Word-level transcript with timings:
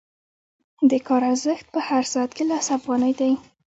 د 0.89 0.91
کار 1.07 1.21
ارزښت 1.31 1.65
په 1.73 1.79
هر 1.87 2.03
ساعت 2.13 2.31
کې 2.37 2.43
لس 2.51 2.65
افغانۍ 2.77 3.13
دی 3.19 3.31